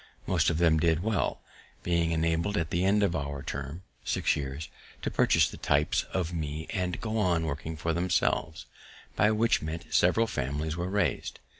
Most 0.25 0.49
of 0.49 0.57
them 0.57 0.79
did 0.79 1.03
well, 1.03 1.41
being 1.83 2.09
enabled 2.09 2.57
at 2.57 2.71
the 2.71 2.83
end 2.83 3.03
of 3.03 3.15
our 3.15 3.43
term, 3.43 3.83
six 4.03 4.35
years, 4.35 4.67
to 5.03 5.11
purchase 5.11 5.47
the 5.47 5.57
types 5.57 6.05
of 6.11 6.33
me 6.33 6.65
and 6.71 6.99
go 6.99 7.19
on 7.19 7.45
working 7.45 7.77
for 7.77 7.93
themselves, 7.93 8.65
by 9.15 9.29
which 9.29 9.61
means 9.61 9.83
several 9.91 10.25
families 10.25 10.75
were 10.75 10.89
raised. 10.89 11.39